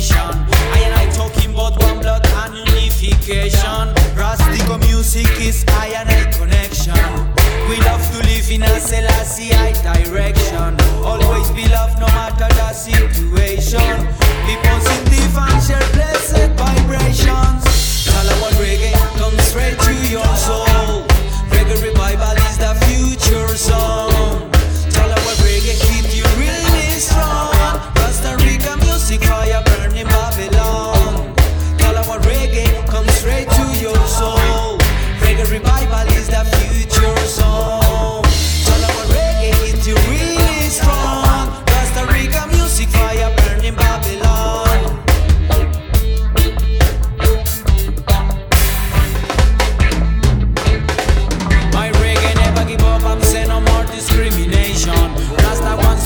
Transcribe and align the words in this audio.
nation. 0.00 0.16
I 0.16 0.80
and 0.86 0.94
I 0.94 1.04
talking 1.12 1.52
about 1.52 1.80
one 1.82 2.00
blood 2.00 2.26
and 2.26 2.56
unification. 2.56 3.84
Rastico 4.16 4.78
music 4.80 5.28
is 5.40 5.64
I 5.68 5.88
and 5.88 6.08
I 6.08 6.32
connection. 6.32 6.69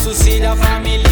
Auxílio 0.07 0.55
Família. 0.55 1.04